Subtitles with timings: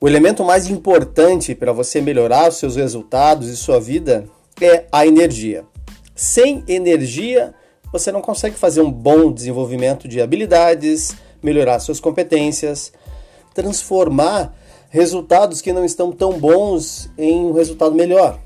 [0.00, 4.26] O elemento mais importante para você melhorar os seus resultados e sua vida
[4.60, 5.64] é a energia.
[6.14, 7.52] Sem energia,
[7.90, 12.92] você não consegue fazer um bom desenvolvimento de habilidades, melhorar suas competências,
[13.52, 14.56] transformar
[14.88, 18.38] resultados que não estão tão bons em um resultado melhor.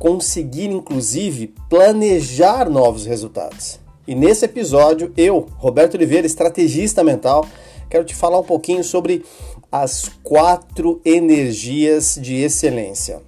[0.00, 3.78] Conseguir, inclusive, planejar novos resultados.
[4.04, 7.46] E nesse episódio, eu, Roberto Oliveira, estrategista mental,
[7.88, 9.24] quero te falar um pouquinho sobre
[9.70, 13.20] as quatro energias de excelência.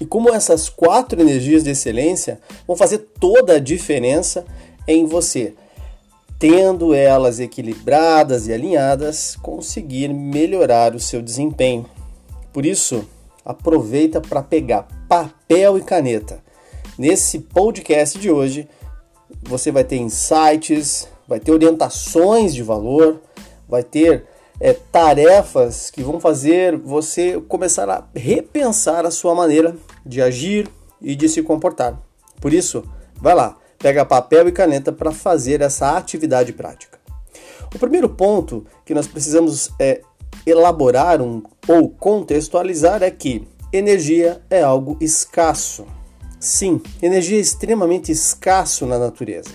[0.00, 4.44] E como essas quatro energias de excelência vão fazer toda a diferença
[4.88, 5.54] em você,
[6.38, 11.84] tendo elas equilibradas e alinhadas, conseguir melhorar o seu desempenho.
[12.52, 13.06] Por isso,
[13.44, 16.42] aproveita para pegar papel e caneta.
[16.98, 18.66] Nesse podcast de hoje,
[19.42, 23.20] você vai ter insights, vai ter orientações de valor,
[23.68, 24.26] vai ter
[24.60, 30.68] é, tarefas que vão fazer você começar a repensar a sua maneira de agir
[31.00, 31.98] e de se comportar.
[32.40, 32.84] Por isso,
[33.16, 37.00] vai lá, pega papel e caneta para fazer essa atividade prática.
[37.74, 40.02] O primeiro ponto que nós precisamos é,
[40.44, 45.86] elaborar um, ou contextualizar é que energia é algo escasso.
[46.38, 49.50] Sim, energia é extremamente escasso na natureza.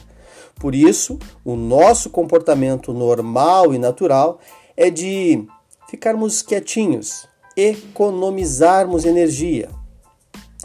[0.55, 4.39] Por isso, o nosso comportamento normal e natural
[4.77, 5.45] é de
[5.89, 9.69] ficarmos quietinhos, economizarmos energia,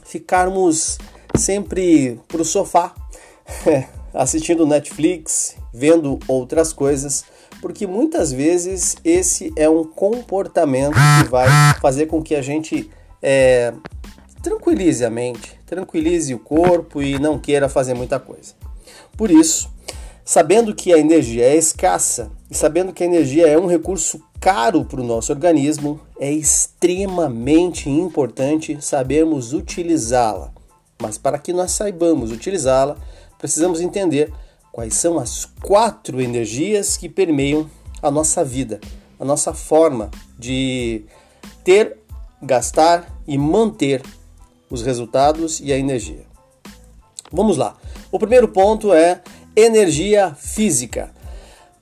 [0.05, 0.99] ficarmos
[1.37, 2.95] sempre para o sofá,
[4.13, 7.25] assistindo Netflix, vendo outras coisas,
[7.61, 11.49] porque muitas vezes esse é um comportamento que vai
[11.81, 12.91] fazer com que a gente
[13.23, 13.73] é,
[14.43, 18.55] tranquilize a mente, tranquilize o corpo e não queira fazer muita coisa.
[19.17, 19.71] Por isso,
[20.31, 24.85] Sabendo que a energia é escassa e sabendo que a energia é um recurso caro
[24.85, 30.53] para o nosso organismo, é extremamente importante sabermos utilizá-la.
[31.03, 32.97] Mas para que nós saibamos utilizá-la,
[33.41, 34.33] precisamos entender
[34.71, 37.69] quais são as quatro energias que permeiam
[38.01, 38.79] a nossa vida,
[39.19, 41.07] a nossa forma de
[41.65, 41.99] ter,
[42.41, 44.01] gastar e manter
[44.71, 46.25] os resultados e a energia.
[47.33, 47.77] Vamos lá.
[48.13, 49.23] O primeiro ponto é
[49.57, 51.11] Energia física.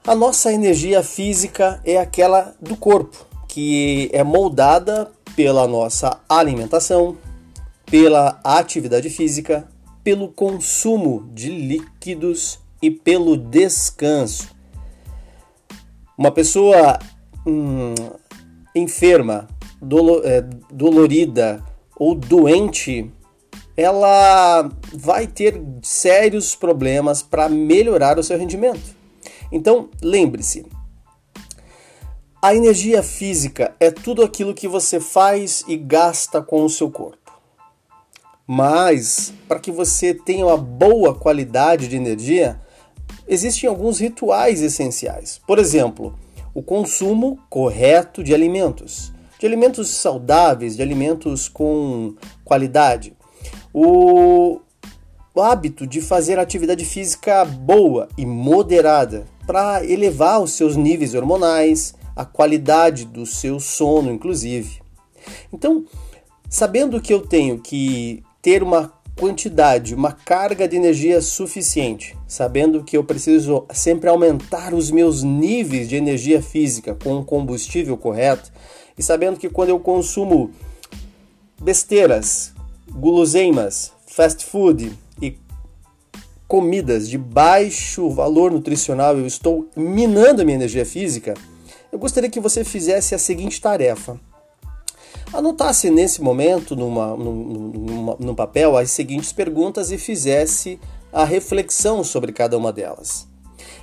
[0.07, 7.19] A nossa energia física é aquela do corpo, que é moldada pela nossa alimentação,
[7.85, 9.69] pela atividade física,
[10.03, 14.49] pelo consumo de líquidos e pelo descanso.
[16.17, 16.99] Uma pessoa
[17.47, 17.95] hum,
[18.75, 19.47] enferma,
[19.81, 20.41] dolo, é,
[20.73, 21.63] dolorida
[21.97, 23.13] ou doente
[23.79, 28.97] ela vai ter sérios problemas para melhorar o seu rendimento.
[29.53, 30.67] Então, lembre-se,
[32.43, 37.33] a energia física é tudo aquilo que você faz e gasta com o seu corpo.
[38.45, 42.61] Mas, para que você tenha uma boa qualidade de energia,
[43.29, 45.41] existem alguns rituais essenciais.
[45.47, 46.19] Por exemplo,
[46.53, 53.17] o consumo correto de alimentos, de alimentos saudáveis, de alimentos com qualidade
[53.73, 54.61] o
[55.37, 62.25] hábito de fazer atividade física boa e moderada para elevar os seus níveis hormonais, a
[62.25, 64.81] qualidade do seu sono, inclusive.
[65.53, 65.85] Então,
[66.51, 72.97] sabendo que eu tenho que ter uma quantidade, uma carga de energia suficiente, sabendo que
[72.97, 78.53] eu preciso sempre aumentar os meus níveis de energia física com o combustível correto,
[78.97, 80.51] e sabendo que quando eu consumo
[81.61, 82.53] besteiras,
[82.93, 85.37] guloseimas, fast food e
[86.47, 91.35] comidas de baixo valor nutricional, eu estou minando a minha energia física,
[91.93, 94.19] eu gostaria que você fizesse a seguinte tarefa.
[95.33, 100.81] Anotasse nesse momento numa, numa, num papel as seguintes perguntas e fizesse
[101.13, 103.27] a reflexão sobre cada uma delas.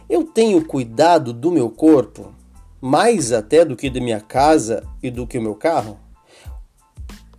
[0.09, 2.33] Eu tenho cuidado do meu corpo
[2.81, 5.97] mais até do que da minha casa e do que o meu carro?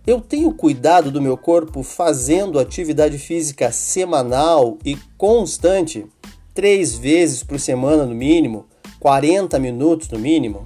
[0.07, 6.05] Eu tenho cuidado do meu corpo fazendo atividade física semanal e constante,
[6.53, 8.65] três vezes por semana no mínimo,
[9.01, 10.65] 40 minutos no mínimo.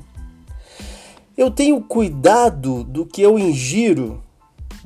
[1.36, 4.22] Eu tenho cuidado do que eu ingiro,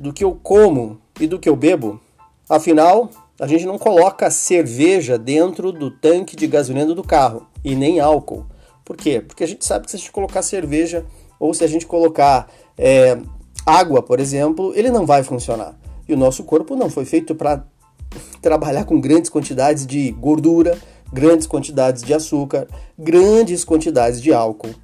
[0.00, 2.00] do que eu como e do que eu bebo.
[2.48, 8.00] Afinal, a gente não coloca cerveja dentro do tanque de gasolina do carro e nem
[8.00, 8.46] álcool.
[8.86, 9.20] Por quê?
[9.20, 11.04] Porque a gente sabe que se a gente colocar cerveja
[11.38, 13.18] ou se a gente colocar é,
[13.66, 15.76] água, por exemplo, ele não vai funcionar.
[16.08, 17.64] E o nosso corpo não foi feito para
[18.40, 20.78] trabalhar com grandes quantidades de gordura,
[21.12, 24.74] grandes quantidades de açúcar, grandes quantidades de álcool.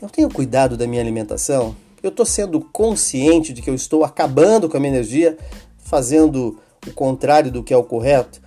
[0.00, 4.68] Eu tenho cuidado da minha alimentação, Eu estou sendo consciente de que eu estou acabando
[4.68, 5.38] com a minha energia,
[5.78, 8.42] fazendo o contrário do que é o correto,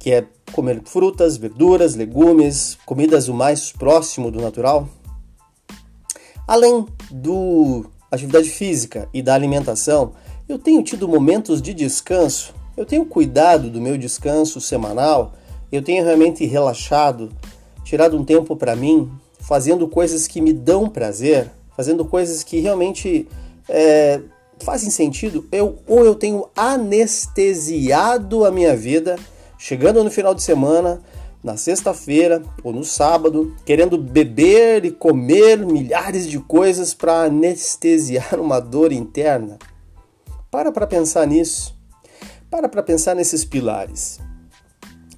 [0.00, 4.88] que é comer frutas, verduras, legumes, comidas o mais próximo do natural?
[6.48, 10.12] Além do atividade física e da alimentação,
[10.48, 15.32] eu tenho tido momentos de descanso, eu tenho cuidado do meu descanso semanal,
[15.70, 17.30] eu tenho realmente relaxado,
[17.84, 19.10] tirado um tempo para mim,
[19.40, 23.28] fazendo coisas que me dão prazer, fazendo coisas que realmente
[23.68, 24.20] é,
[24.60, 25.46] fazem sentido.
[25.52, 29.16] Eu, ou eu tenho anestesiado a minha vida,
[29.58, 31.00] chegando no final de semana,
[31.46, 38.58] na sexta-feira ou no sábado, querendo beber e comer milhares de coisas para anestesiar uma
[38.58, 39.56] dor interna.
[40.50, 41.72] Para para pensar nisso.
[42.50, 44.18] Para para pensar nesses pilares.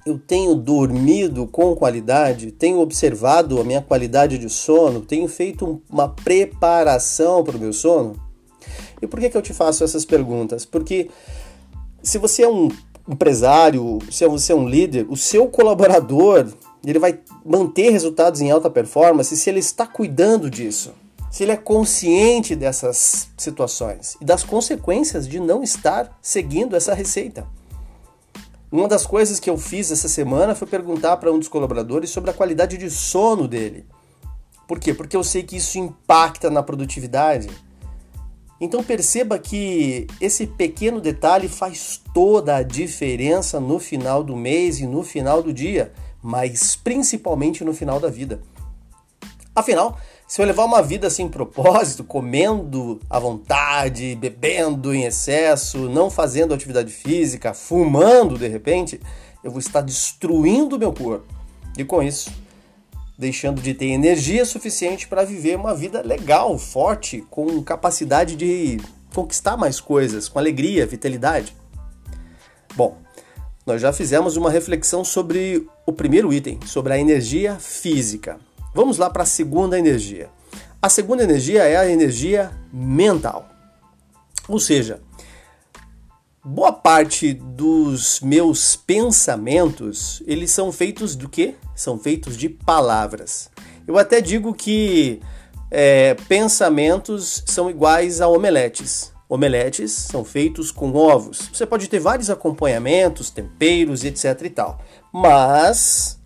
[0.05, 6.07] Eu tenho dormido com qualidade, tenho observado a minha qualidade de sono, tenho feito uma
[6.09, 8.15] preparação para o meu sono?
[9.01, 10.63] E por que, que eu te faço essas perguntas?
[10.63, 11.09] Porque
[12.03, 12.69] se você é um
[13.09, 16.47] empresário, se você é um líder, o seu colaborador
[16.85, 20.93] ele vai manter resultados em alta performance se ele está cuidando disso,
[21.31, 27.45] se ele é consciente dessas situações e das consequências de não estar seguindo essa receita.
[28.71, 32.29] Uma das coisas que eu fiz essa semana foi perguntar para um dos colaboradores sobre
[32.29, 33.83] a qualidade de sono dele.
[34.67, 34.93] Por quê?
[34.93, 37.49] Porque eu sei que isso impacta na produtividade.
[38.59, 44.85] Então perceba que esse pequeno detalhe faz toda a diferença no final do mês e
[44.85, 48.41] no final do dia, mas principalmente no final da vida.
[49.55, 49.97] Afinal,
[50.27, 56.53] se eu levar uma vida sem propósito, comendo à vontade, bebendo em excesso, não fazendo
[56.53, 58.99] atividade física, fumando de repente,
[59.43, 61.25] eu vou estar destruindo o meu corpo.
[61.77, 62.29] E com isso,
[63.19, 68.79] deixando de ter energia suficiente para viver uma vida legal, forte, com capacidade de
[69.13, 71.53] conquistar mais coisas, com alegria, vitalidade.
[72.77, 72.97] Bom,
[73.65, 78.39] nós já fizemos uma reflexão sobre o primeiro item, sobre a energia física.
[78.73, 80.29] Vamos lá para a segunda energia.
[80.81, 83.49] A segunda energia é a energia mental.
[84.47, 85.01] Ou seja,
[86.41, 91.55] boa parte dos meus pensamentos, eles são feitos do que?
[91.79, 93.49] São feitos de palavras.
[93.87, 95.21] Eu até digo que
[95.71, 99.13] é, pensamentos são iguais a omeletes.
[99.29, 101.49] Omeletes são feitos com ovos.
[101.53, 104.81] Você pode ter vários acompanhamentos, temperos, etc e tal.
[105.13, 106.19] Mas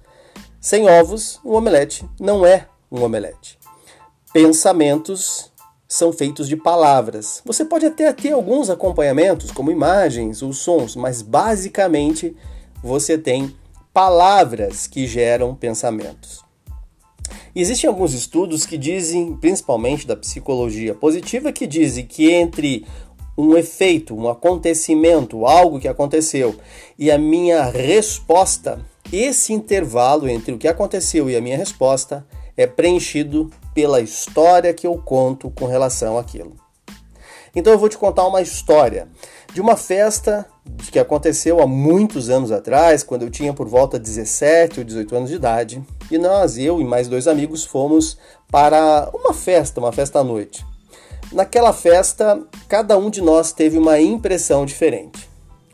[0.60, 3.60] sem ovos, um omelete não é um omelete.
[4.34, 5.52] Pensamentos
[5.88, 7.44] são feitos de palavras.
[7.46, 12.36] Você pode até ter alguns acompanhamentos, como imagens ou sons, mas basicamente
[12.82, 13.56] você tem
[13.94, 16.44] palavras que geram pensamentos.
[17.56, 22.86] Existem alguns estudos que dizem, principalmente da psicologia positiva, que dizem que entre
[23.38, 26.56] um efeito, um acontecimento, algo que aconteceu
[26.98, 32.26] e a minha resposta, esse intervalo entre o que aconteceu e a minha resposta
[32.58, 36.56] é preenchido pela história que eu conto com relação àquilo.
[37.56, 39.08] Então eu vou te contar uma história
[39.54, 40.48] de uma festa
[40.92, 45.16] que aconteceu há muitos anos atrás, quando eu tinha por volta de 17 ou 18
[45.16, 48.18] anos de idade, e nós, eu e mais dois amigos, fomos
[48.52, 50.64] para uma festa, uma festa à noite.
[51.32, 55.28] Naquela festa, cada um de nós teve uma impressão diferente.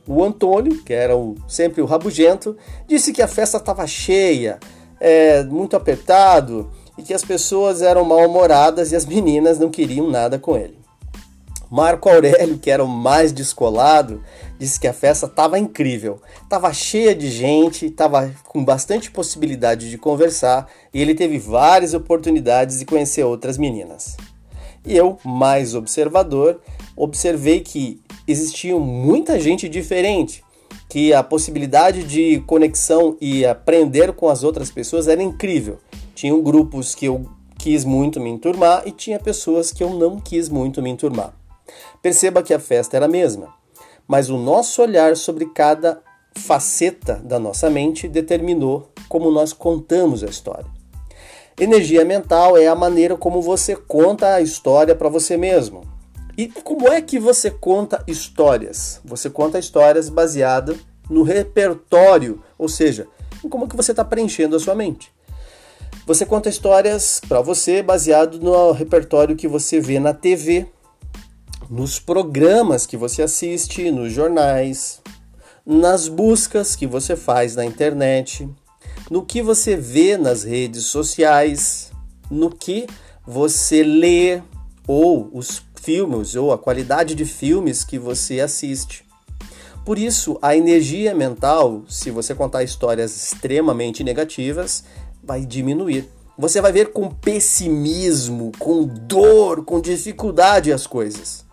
[0.07, 2.55] O Antônio, que era o, sempre o rabugento,
[2.87, 4.57] disse que a festa estava cheia,
[5.01, 10.39] é, muito apertado e que as pessoas eram mal-humoradas e as meninas não queriam nada
[10.39, 10.78] com ele.
[11.69, 14.23] Marco Aurélio, que era o mais descolado,
[14.57, 19.97] disse que a festa estava incrível, estava cheia de gente, estava com bastante possibilidade de
[19.97, 24.17] conversar e ele teve várias oportunidades de conhecer outras meninas.
[24.83, 26.59] E eu, mais observador,
[26.95, 30.43] observei que existia muita gente diferente,
[30.89, 35.79] que a possibilidade de conexão e aprender com as outras pessoas era incrível.
[36.15, 40.49] Tinham grupos que eu quis muito me enturmar e tinha pessoas que eu não quis
[40.49, 41.38] muito me enturmar.
[42.01, 43.53] Perceba que a festa era a mesma,
[44.07, 46.01] mas o nosso olhar sobre cada
[46.35, 50.65] faceta da nossa mente determinou como nós contamos a história.
[51.59, 55.81] Energia mental é a maneira como você conta a história para você mesmo.
[56.37, 59.01] E como é que você conta histórias?
[59.03, 60.73] Você conta histórias baseada
[61.09, 63.07] no repertório, ou seja,
[63.43, 65.11] em como que você está preenchendo a sua mente.
[66.05, 70.65] Você conta histórias para você baseado no repertório que você vê na TV,
[71.69, 75.01] nos programas que você assiste, nos jornais,
[75.63, 78.49] nas buscas que você faz na internet,
[79.11, 81.91] no que você vê nas redes sociais,
[82.29, 82.87] no que
[83.25, 84.41] você lê
[84.87, 89.05] ou os filmes ou a qualidade de filmes que você assiste.
[89.85, 94.83] Por isso, a energia mental, se você contar histórias extremamente negativas,
[95.23, 96.09] vai diminuir.
[96.37, 101.48] Você vai ver com pessimismo, com dor, com dificuldade as coisas.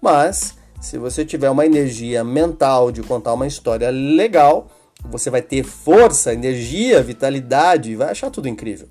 [0.00, 4.68] Mas, se você tiver uma energia mental de contar uma história legal,
[5.04, 8.88] você vai ter força, energia, vitalidade vai achar tudo incrível.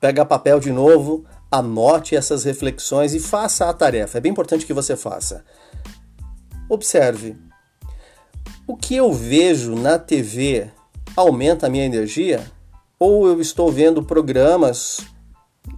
[0.00, 4.18] Pega papel de novo, anote essas reflexões e faça a tarefa.
[4.18, 5.44] É bem importante que você faça.
[6.68, 7.36] Observe.
[8.66, 10.70] O que eu vejo na TV
[11.16, 12.44] aumenta a minha energia?
[12.98, 14.98] Ou eu estou vendo programas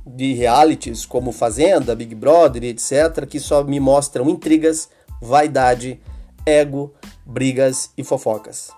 [0.07, 4.89] de realities como Fazenda, Big Brother etc., que só me mostram intrigas,
[5.21, 6.01] vaidade,
[6.45, 8.71] ego, brigas e fofocas?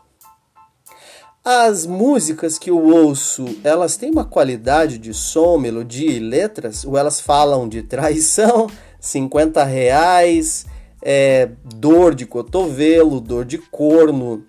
[1.45, 6.85] As músicas que eu ouço, elas têm uma qualidade de som, melodia e letras?
[6.85, 8.67] Ou elas falam de traição,
[9.01, 10.67] 50 reais,
[11.01, 14.45] é, dor de cotovelo, dor de corno?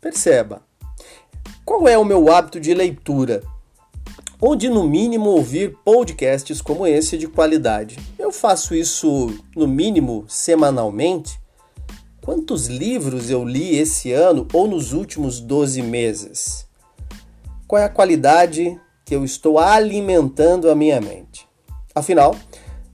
[0.00, 0.62] Perceba,
[1.64, 3.42] qual é o meu hábito de leitura?
[4.44, 7.96] Onde no mínimo ouvir podcasts como esse de qualidade.
[8.18, 11.40] Eu faço isso no mínimo semanalmente
[12.22, 16.68] Quantos livros eu li esse ano ou nos últimos 12 meses?
[17.66, 21.48] Qual é a qualidade que eu estou alimentando a minha mente?
[21.92, 22.36] Afinal,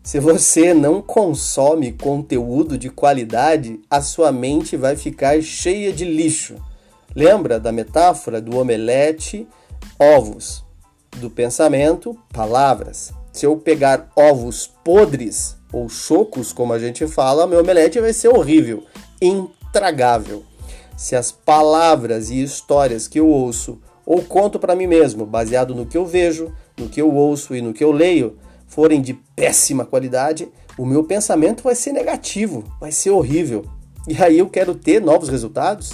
[0.03, 6.55] se você não consome conteúdo de qualidade, a sua mente vai ficar cheia de lixo.
[7.15, 9.47] Lembra da metáfora do omelete,
[9.99, 10.65] ovos,
[11.19, 13.13] do pensamento, palavras.
[13.33, 18.29] Se eu pegar ovos podres ou chocos, como a gente fala, meu omelete vai ser
[18.29, 18.85] horrível
[19.21, 20.45] intragável.
[20.97, 25.87] Se as palavras e histórias que eu ouço ou conto para mim mesmo, baseado no
[25.87, 29.85] que eu vejo, no que eu ouço e no que eu leio, forem de péssima
[29.85, 30.49] qualidade,
[30.79, 33.65] o meu pensamento vai ser negativo, vai ser horrível.
[34.09, 35.93] E aí eu quero ter novos resultados?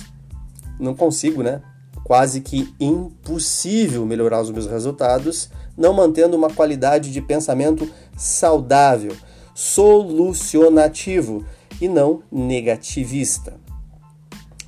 [0.78, 1.60] Não consigo, né?
[2.04, 9.16] Quase que impossível melhorar os meus resultados não mantendo uma qualidade de pensamento saudável,
[9.54, 11.44] solucionativo
[11.80, 13.54] e não negativista.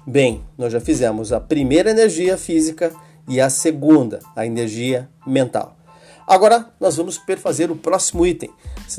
[0.07, 2.93] Bem, nós já fizemos a primeira energia física
[3.29, 5.77] e a segunda, a energia mental.
[6.27, 8.51] Agora nós vamos perfazer o próximo item.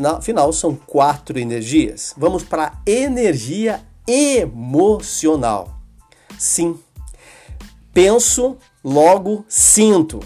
[0.05, 2.13] Afinal, são quatro energias.
[2.17, 5.77] Vamos para a energia emocional.
[6.37, 6.77] Sim,
[7.97, 10.19] penso, logo sinto.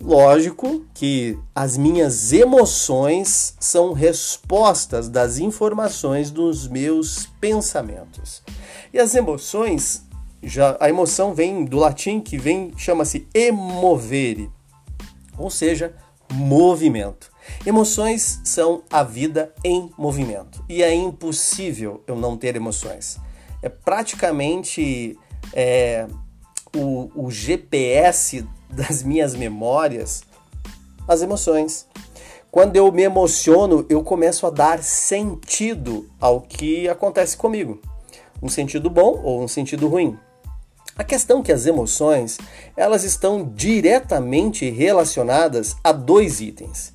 [0.00, 8.44] Lógico que as minhas emoções são respostas das informações dos meus pensamentos.
[8.92, 10.04] E as emoções,
[10.40, 14.48] já a emoção vem do latim que vem chama-se emovere,
[15.36, 15.92] ou seja,
[16.32, 17.28] movimento.
[17.66, 23.18] Emoções são a vida em movimento e é impossível eu não ter emoções.
[23.60, 25.18] É praticamente
[25.52, 26.06] é,
[26.74, 30.22] o, o GPS das minhas memórias
[31.06, 31.86] as emoções.
[32.50, 37.80] Quando eu me emociono, eu começo a dar sentido ao que acontece comigo.
[38.42, 40.18] Um sentido bom ou um sentido ruim.
[40.96, 42.38] A questão é que as emoções,
[42.76, 46.92] elas estão diretamente relacionadas a dois itens.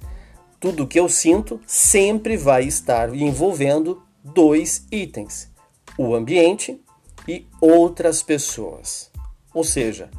[0.59, 5.49] Tudo que eu sinto sempre vai estar envolvendo dois itens:
[5.97, 6.79] o ambiente
[7.27, 9.14] e outras pessoas.
[9.55, 10.09] Ou seja,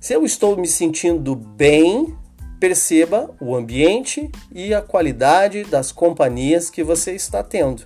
[0.00, 2.16] se eu estou me sentindo bem,
[2.58, 7.82] perceba o ambiente e a qualidade das companhias que você está tendo.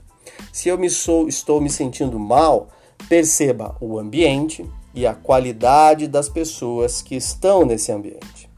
[0.52, 2.68] Se eu me sou, estou me sentindo mal,
[3.08, 8.48] perceba o ambiente e a qualidade das pessoas que estão nesse ambiente.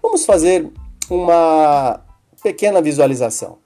[0.00, 0.72] Vamos fazer
[1.10, 2.00] uma
[2.42, 3.58] pequena visualização.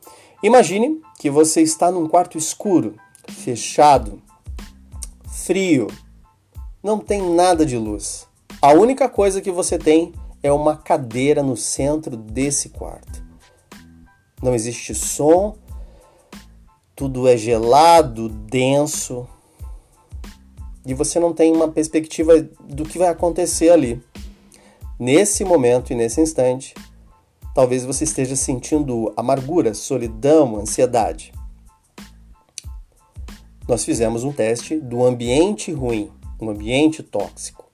[0.43, 2.97] Imagine que você está num quarto escuro,
[3.29, 4.21] fechado,
[5.29, 5.87] frio,
[6.87, 8.29] não tem nada de luz.
[8.63, 13.25] A única coisa que você tem é uma cadeira no centro desse quarto.
[14.41, 15.57] Não existe som,
[16.95, 19.27] tudo é gelado, denso,
[20.87, 24.01] e você não tem uma perspectiva do que vai acontecer ali.
[24.97, 26.73] Nesse momento e nesse instante,
[27.53, 31.33] talvez você esteja sentindo amargura, solidão, ansiedade.
[33.67, 37.65] Nós fizemos um teste do ambiente ruim, um ambiente tóxico.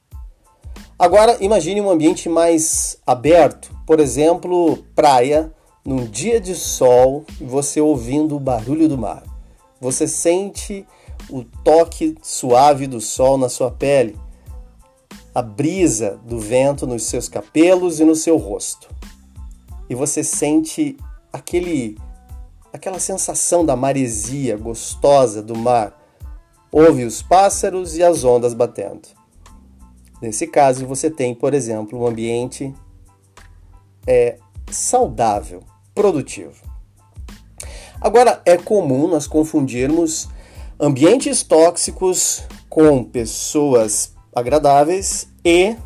[0.99, 5.53] Agora imagine um ambiente mais aberto, por exemplo, praia,
[5.85, 9.25] num dia de sol, você ouvindo o barulho do mar.
[9.81, 10.87] Você sente
[11.29, 14.17] o toque suave do sol na sua pele,
[15.35, 18.89] a brisa do vento nos seus cabelos e no seu rosto.
[19.89, 20.97] E você sente
[21.33, 21.99] aquele
[22.73, 26.02] aquela sensação da maresia gostosa do mar.
[26.73, 29.07] Ouve os pássaros e as ondas batendo.
[30.23, 32.73] Nesse caso, você tem, por exemplo, um ambiente
[34.07, 34.39] é,
[34.71, 35.63] saudável,
[35.95, 36.55] produtivo.
[38.01, 40.29] Agora, é comum nós confundirmos
[40.81, 45.77] ambientes tóxicos com pessoas agradáveis e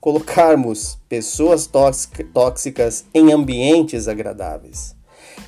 [0.00, 1.68] colocarmos pessoas
[2.32, 4.94] tóxicas em ambientes agradáveis.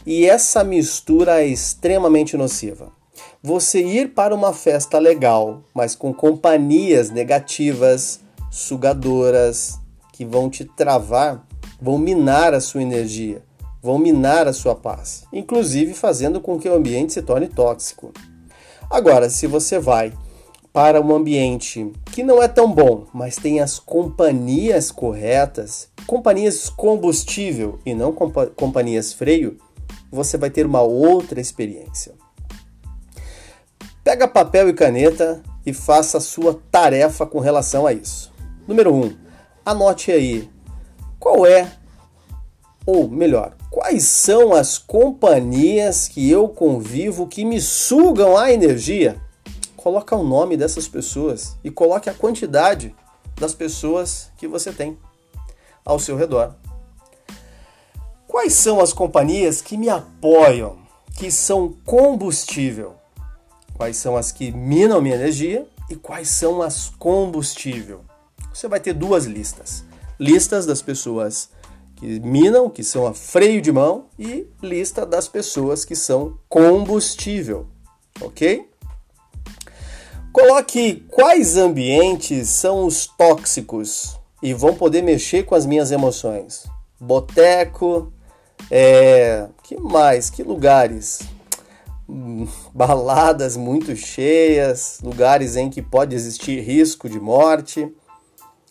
[0.05, 2.98] E essa mistura é extremamente nociva.
[3.40, 8.18] Você ir para uma festa legal, mas com companhias negativas,
[8.50, 9.78] sugadoras,
[10.12, 11.47] que vão te travar,
[11.80, 13.40] vão minar a sua energia,
[13.80, 18.12] vão minar a sua paz, inclusive fazendo com que o ambiente se torne tóxico.
[18.90, 20.12] Agora, se você vai
[20.73, 27.78] para um ambiente que não é tão bom, mas tem as companhias corretas, companhias combustível
[27.87, 29.57] e não compa companhias freio,
[30.11, 32.14] você vai ter uma outra experiência.
[34.02, 38.33] Pega papel e caneta e faça a sua tarefa com relação a isso.
[38.67, 39.05] Número 1.
[39.05, 39.17] Um,
[39.64, 40.50] anote aí
[41.19, 41.71] qual é,
[42.87, 49.21] ou melhor, quais são as companhias que eu convivo que me sugam a energia
[49.88, 52.95] coloca o nome dessas pessoas e coloque a quantidade
[53.37, 54.99] das pessoas que você tem
[55.83, 56.55] ao seu redor.
[58.26, 60.76] Quais são as companhias que me apoiam,
[61.17, 62.98] que são combustível?
[63.78, 68.00] Quais são as que minam minha energia e quais são as combustível?
[68.52, 69.85] Você vai ter duas listas:
[70.18, 71.49] listas das pessoas
[71.94, 77.68] que minam, que são a freio de mão, e lista das pessoas que são combustível,
[78.20, 78.68] ok?
[80.32, 86.66] Coloque quais ambientes são os tóxicos e vão poder mexer com as minhas emoções.
[86.99, 88.12] Boteco,
[88.69, 90.30] é, que mais?
[90.30, 91.21] Que lugares?
[92.75, 97.94] Baladas muito cheias, lugares em que pode existir risco de morte.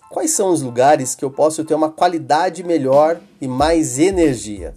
[0.10, 4.74] Quais são os lugares que eu posso ter uma qualidade melhor e mais energia?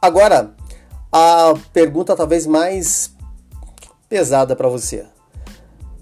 [0.00, 0.54] Agora,
[1.10, 3.10] a pergunta talvez mais
[4.08, 5.06] pesada para você.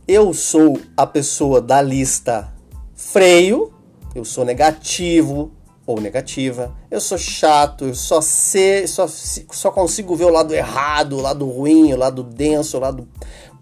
[0.06, 2.52] Eu sou a pessoa da lista
[2.94, 3.72] freio,
[4.14, 5.52] eu sou negativo
[5.86, 11.16] ou negativa, eu sou chato, eu só, sei, só, só consigo ver o lado errado,
[11.16, 13.08] o lado ruim, o lado denso, o lado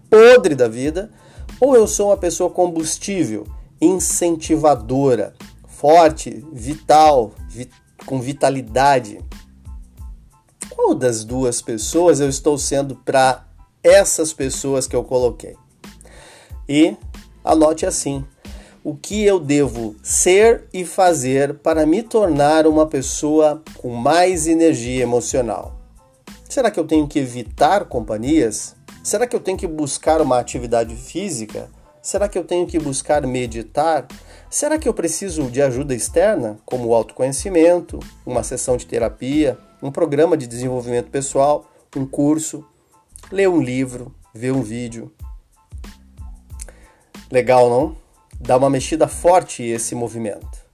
[0.09, 1.11] podre da vida,
[1.61, 3.45] ou eu sou uma pessoa combustível,
[3.79, 5.35] incentivadora,
[5.67, 7.69] forte, vital, vi,
[8.05, 9.19] com vitalidade.
[10.69, 13.45] Qual das duas pessoas eu estou sendo para
[13.85, 15.55] essas pessoas que eu coloquei.
[16.67, 16.97] E
[17.43, 18.25] anote assim:
[18.85, 25.01] o que eu devo ser e fazer para me tornar uma pessoa com mais energia
[25.01, 25.75] emocional?
[26.47, 28.75] Será que eu tenho que evitar companhias?
[29.03, 31.67] Será que eu tenho que buscar uma atividade física?
[31.99, 34.07] Será que eu tenho que buscar meditar?
[34.51, 39.91] Será que eu preciso de ajuda externa, como o autoconhecimento, uma sessão de terapia, um
[39.91, 41.65] programa de desenvolvimento pessoal,
[41.97, 42.63] um curso?
[43.31, 45.11] ler um livro, ver um vídeo.
[47.31, 48.04] Legal, não?
[48.39, 50.65] Dá uma mexida forte esse movimento.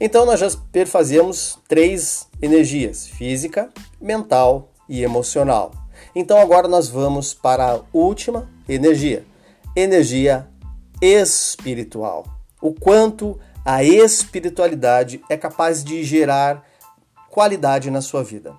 [0.00, 5.72] Então nós já perfazemos três energias: física, mental e emocional.
[6.14, 9.24] Então agora nós vamos para a última energia,
[9.74, 10.48] energia
[11.00, 12.26] espiritual.
[12.60, 16.64] O quanto a espiritualidade é capaz de gerar
[17.30, 18.54] qualidade na sua vida.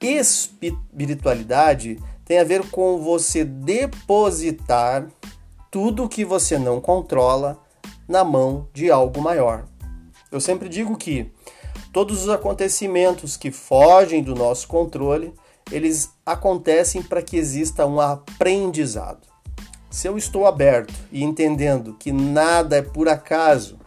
[0.00, 5.06] Espiritualidade tem a ver com você depositar
[5.70, 7.63] tudo que você não controla
[8.08, 9.64] na mão de algo maior.
[10.30, 11.30] Eu sempre digo que
[11.92, 15.32] todos os acontecimentos que fogem do nosso controle,
[15.70, 19.26] eles acontecem para que exista um aprendizado.
[19.90, 23.78] Se eu estou aberto e entendendo que nada é por acaso,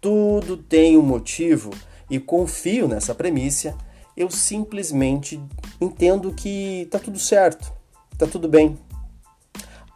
[0.00, 1.70] tudo tem um motivo
[2.10, 3.74] e confio nessa premissa,
[4.16, 5.40] eu simplesmente
[5.80, 7.76] entendo que está tudo certo
[8.18, 8.78] tá tudo bem.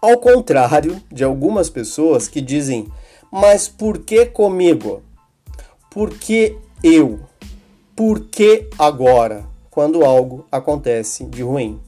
[0.00, 2.90] Ao contrário de algumas pessoas que dizem,
[3.30, 5.02] mas por que comigo?
[5.90, 7.20] Por que eu?
[7.94, 9.44] Por que agora?
[9.70, 11.80] Quando algo acontece de ruim.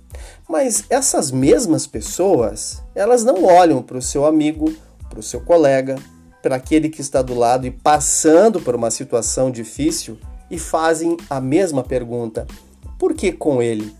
[0.48, 4.72] Mas essas mesmas pessoas, elas não olham para o seu amigo,
[5.08, 5.96] para o seu colega,
[6.42, 10.18] para aquele que está do lado e passando por uma situação difícil
[10.50, 12.46] e fazem a mesma pergunta:
[12.98, 13.94] por que com ele?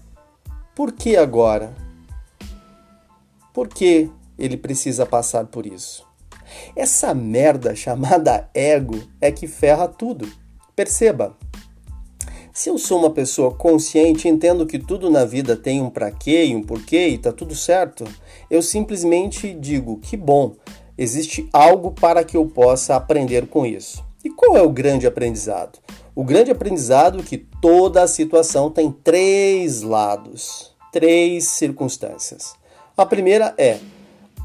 [0.74, 1.72] Por que agora?
[3.52, 6.11] Por que ele precisa passar por isso?
[6.74, 10.30] Essa merda chamada ego é que ferra tudo.
[10.74, 11.36] Perceba,
[12.54, 16.44] Se eu sou uma pessoa consciente, entendo que tudo na vida tem um para quê
[16.44, 18.04] e um porquê e tá tudo certo,
[18.50, 20.54] eu simplesmente digo que bom,
[20.98, 24.04] existe algo para que eu possa aprender com isso.
[24.22, 25.78] E qual é o grande aprendizado?
[26.14, 32.54] O grande aprendizado é que toda a situação tem três lados, três circunstâncias.
[32.96, 33.78] A primeira é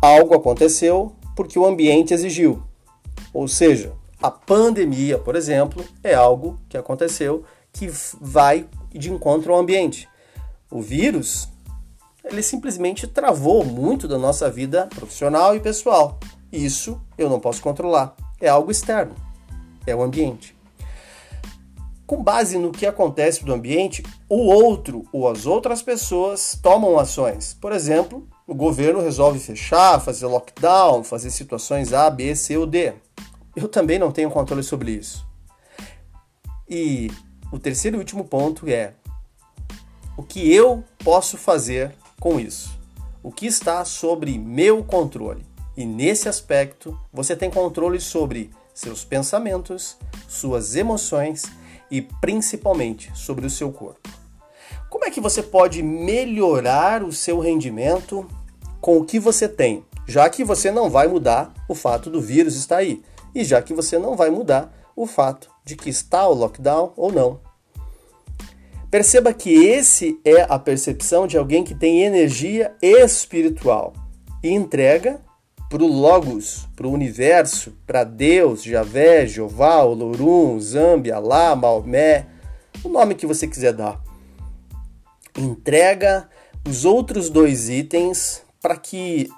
[0.02, 2.64] algo aconteceu porque o ambiente exigiu.
[3.32, 7.88] Ou seja, a pandemia, por exemplo, é algo que aconteceu que
[8.20, 10.10] vai de encontro ao ambiente.
[10.72, 11.48] O vírus,
[12.24, 16.20] ele simplesmente travou muito da nossa vida profissional e pessoal.
[16.52, 18.16] Isso eu não posso controlar.
[18.42, 19.14] É algo externo.
[19.86, 20.58] É o ambiente.
[22.08, 27.54] Com base no que acontece do ambiente, o outro ou as outras pessoas tomam ações.
[27.54, 32.94] Por exemplo, o governo resolve fechar, fazer lockdown, fazer situações A, B, C ou D.
[33.54, 35.28] Eu também não tenho controle sobre isso.
[36.70, 37.12] E
[37.52, 38.94] o terceiro e último ponto é
[40.16, 42.80] o que eu posso fazer com isso.
[43.22, 45.46] O que está sobre meu controle.
[45.76, 51.44] E nesse aspecto, você tem controle sobre seus pensamentos, suas emoções
[51.92, 54.10] e principalmente sobre o seu corpo.
[54.90, 58.26] Como é que você pode melhorar o seu rendimento
[58.88, 62.56] com o que você tem, já que você não vai mudar o fato do vírus
[62.56, 63.04] estar aí
[63.36, 67.12] e já que você não vai mudar o fato de que está o lockdown ou
[67.12, 67.42] não.
[68.90, 73.92] Perceba que esse é a percepção de alguém que tem energia espiritual
[74.42, 75.20] e entrega
[75.70, 82.26] para o Logos, para o universo, para Deus, Javé, Jeová, Olorum, Zambi, Alá, Maomé,
[82.82, 84.02] o nome que você quiser dar.
[85.38, 86.30] Entrega
[86.66, 89.30] os outros dois itens para que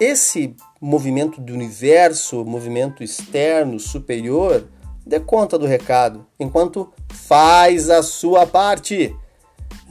[0.00, 4.68] esse movimento do universo, movimento externo, superior,
[5.04, 9.14] dê conta do recado, enquanto faz a sua parte.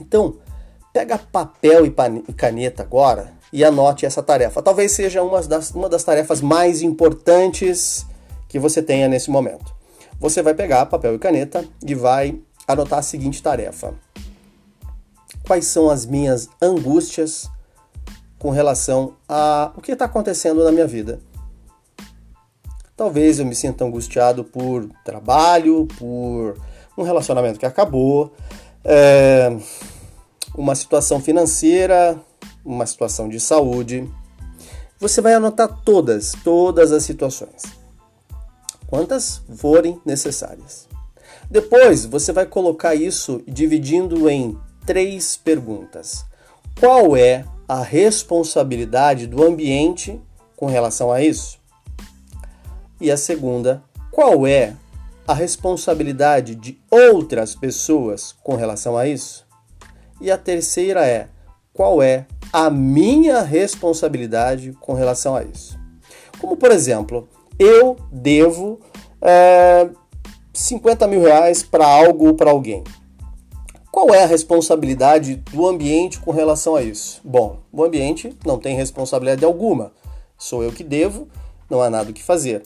[0.00, 0.38] Então,
[0.92, 4.62] pega papel e caneta agora e anote essa tarefa.
[4.62, 8.06] Talvez seja uma das, uma das tarefas mais importantes
[8.48, 9.74] que você tenha nesse momento.
[10.20, 13.94] Você vai pegar papel e caneta e vai anotar a seguinte tarefa:
[15.46, 17.50] Quais são as minhas angústias
[18.38, 21.20] com relação a o que está acontecendo na minha vida?
[22.96, 26.58] Talvez eu me sinta angustiado por trabalho, por
[26.96, 28.32] um relacionamento que acabou,
[28.84, 29.56] é,
[30.56, 32.20] uma situação financeira
[32.68, 34.08] uma situação de saúde.
[35.00, 37.62] Você vai anotar todas, todas as situações.
[38.86, 40.86] Quantas forem necessárias.
[41.50, 46.24] Depois, você vai colocar isso dividindo em três perguntas.
[46.78, 50.20] Qual é a responsabilidade do ambiente
[50.56, 51.58] com relação a isso?
[53.00, 54.74] E a segunda, qual é
[55.26, 59.46] a responsabilidade de outras pessoas com relação a isso?
[60.20, 61.28] E a terceira é,
[61.72, 65.78] qual é a minha responsabilidade com relação a isso.
[66.40, 67.28] Como, por exemplo,
[67.58, 68.80] eu devo
[69.20, 69.88] é,
[70.52, 72.82] 50 mil reais para algo ou para alguém.
[74.00, 77.20] Qual é a responsabilidade do ambiente com relação a isso?
[77.24, 79.90] Bom, o ambiente não tem responsabilidade alguma.
[80.38, 81.26] Sou eu que devo,
[81.68, 82.62] não há nada o que fazer.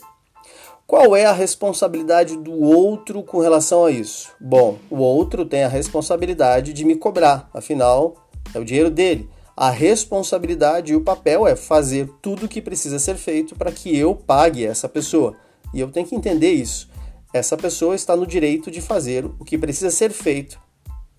[0.86, 4.28] Qual é a responsabilidade do outro com relação a isso?
[4.38, 9.26] Bom, o outro tem a responsabilidade de me cobrar, afinal, é o dinheiro dele.
[9.56, 13.96] A responsabilidade e o papel é fazer tudo o que precisa ser feito para que
[13.96, 15.34] eu pague essa pessoa.
[15.72, 16.90] E eu tenho que entender isso.
[17.32, 20.60] Essa pessoa está no direito de fazer o que precisa ser feito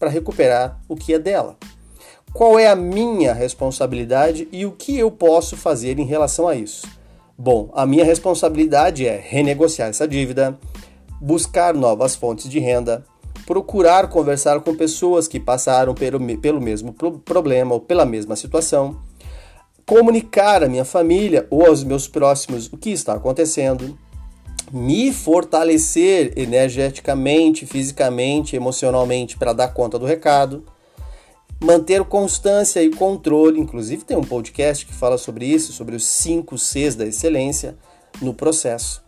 [0.04, 1.56] para recuperar o que é dela.
[2.34, 6.86] Qual é a minha responsabilidade e o que eu posso fazer em relação a isso?
[7.38, 10.60] Bom, a minha responsabilidade é renegociar essa dívida,
[11.22, 13.06] buscar novas fontes de renda,
[13.46, 19.00] procurar conversar com pessoas que passaram pelo, pelo mesmo pro problema ou pela mesma situação,
[19.86, 23.98] comunicar à minha família ou aos meus próximos o que está acontecendo,
[24.74, 30.66] me fortalecer energeticamente, fisicamente, emocionalmente para dar conta do recado,
[31.64, 33.60] manter constância e controle.
[33.60, 37.78] Inclusive, tem um podcast que fala sobre isso, sobre os 5 Cs da excelência
[38.20, 39.04] no processo.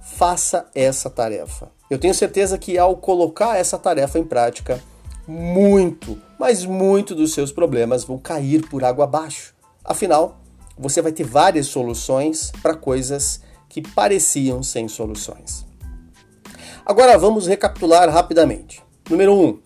[0.00, 1.72] Faça essa tarefa.
[1.90, 4.80] Eu tenho certeza que ao colocar essa tarefa em prática,
[5.26, 9.54] muito, mas muito dos seus problemas vão cair por água abaixo.
[9.84, 10.38] Afinal,
[10.78, 15.66] você vai ter várias soluções para coisas que pareciam sem soluções.
[16.84, 18.82] Agora vamos recapitular rapidamente.
[19.10, 19.44] Número 1.
[19.44, 19.58] Um,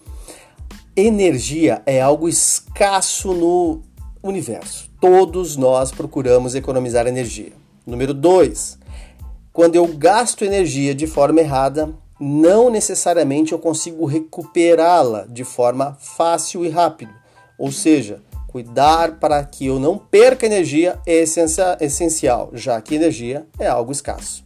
[0.97, 3.83] energia é algo escasso no
[4.23, 4.91] universo.
[5.01, 7.53] Todos nós procuramos economizar energia.
[7.87, 8.79] Número 2.
[9.53, 16.65] Quando eu gasto energia de forma errada, não necessariamente eu consigo recuperá-la de forma fácil
[16.65, 17.13] e rápida.
[17.59, 18.21] Ou seja,
[18.53, 21.25] cuidar para que eu não perca energia é
[21.81, 24.45] essencial, já que energia é algo escasso.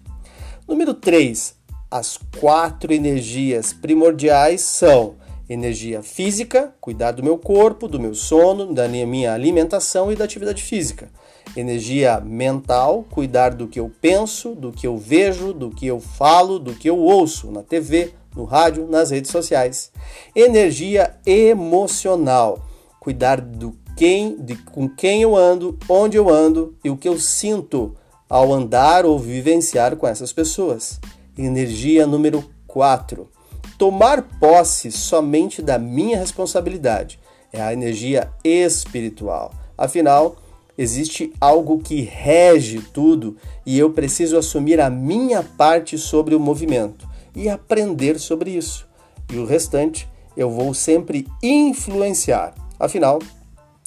[0.66, 1.56] Número 3.
[1.90, 5.16] As quatro energias primordiais são
[5.48, 10.62] energia física, cuidar do meu corpo, do meu sono, da minha alimentação e da atividade
[10.62, 11.10] física.
[11.56, 16.60] Energia mental, cuidar do que eu penso, do que eu vejo, do que eu falo,
[16.60, 19.90] do que eu ouço na TV, no rádio, nas redes sociais.
[20.34, 22.64] Energia emocional,
[23.00, 27.18] cuidar do quem, de com quem eu ando, onde eu ando e o que eu
[27.18, 27.96] sinto
[28.28, 31.00] ao andar ou vivenciar com essas pessoas.
[31.36, 33.36] Energia número 4
[33.78, 37.18] tomar posse somente da minha responsabilidade.
[37.52, 39.52] É a energia espiritual.
[39.76, 40.36] Afinal,
[40.76, 47.06] existe algo que rege tudo e eu preciso assumir a minha parte sobre o movimento
[47.34, 48.86] e aprender sobre isso.
[49.32, 52.54] E o restante eu vou sempre influenciar.
[52.78, 53.18] Afinal,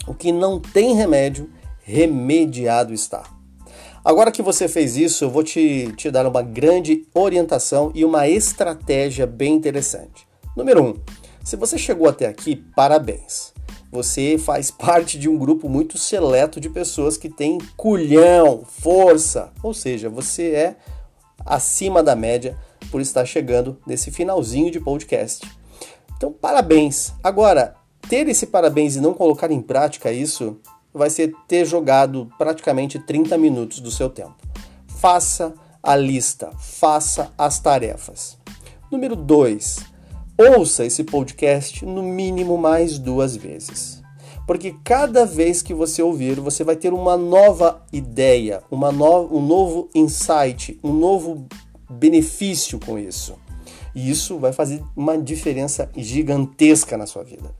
[0.09, 1.51] o que não tem remédio,
[1.83, 3.23] remediado está.
[4.03, 8.27] Agora que você fez isso, eu vou te, te dar uma grande orientação e uma
[8.27, 10.27] estratégia bem interessante.
[10.57, 10.87] Número 1.
[10.87, 10.95] Um,
[11.43, 13.53] se você chegou até aqui, parabéns.
[13.91, 19.75] Você faz parte de um grupo muito seleto de pessoas que tem culhão, força, ou
[19.75, 20.75] seja, você é
[21.45, 22.57] acima da média
[22.89, 25.47] por estar chegando nesse finalzinho de podcast.
[26.17, 27.13] Então, parabéns.
[27.23, 27.75] Agora,
[28.09, 30.57] ter esse parabéns e não colocar em prática isso
[30.91, 34.35] vai ser ter jogado praticamente 30 minutos do seu tempo.
[34.87, 38.35] Faça a lista, faça as tarefas.
[38.91, 39.77] Número 2.
[40.57, 44.01] Ouça esse podcast no mínimo mais duas vezes.
[44.47, 49.45] Porque cada vez que você ouvir, você vai ter uma nova ideia, uma no um
[49.45, 51.45] novo insight, um novo
[51.87, 53.35] benefício com isso.
[53.93, 57.53] E isso vai fazer uma diferença gigantesca na sua vida.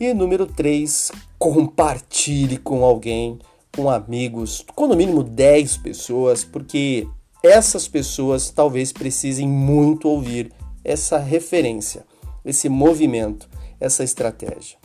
[0.00, 3.40] E número 3, compartilhe com alguém,
[3.74, 7.08] com amigos, com no mínimo 10 pessoas, porque
[7.42, 10.52] essas pessoas talvez precisem muito ouvir
[10.84, 12.06] essa referência,
[12.44, 13.48] esse movimento,
[13.80, 14.78] essa estratégia.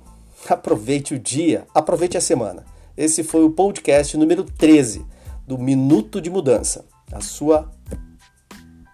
[0.48, 2.64] Aproveite o dia, aproveite a semana.
[2.96, 5.04] Esse foi o podcast número 13
[5.44, 6.84] do Minuto de Mudança.
[7.12, 7.68] A sua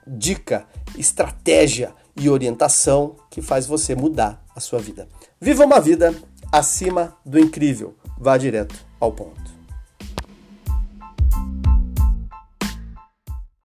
[0.07, 5.07] dica, estratégia e orientação que faz você mudar a sua vida.
[5.39, 6.15] Viva uma vida
[6.59, 7.95] acima do incrível.
[8.19, 9.56] Vá direto ao ponto.